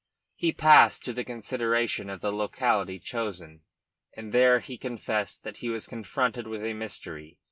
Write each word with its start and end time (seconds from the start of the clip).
He 0.33 0.51
passed 0.51 1.05
to 1.05 1.13
the 1.13 1.23
consideration 1.23 2.09
of 2.09 2.21
the 2.21 2.31
locality 2.33 2.97
chosen, 2.97 3.61
and 4.13 4.31
there 4.33 4.59
he 4.59 4.75
confessed 4.75 5.43
that 5.43 5.57
he 5.57 5.69
was 5.69 5.85
confronted 5.85 6.47
with 6.47 6.63
a 6.65 6.73
mystery. 6.73 7.37